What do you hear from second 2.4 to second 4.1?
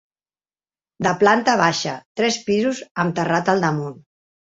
pisos amb terrat al damunt.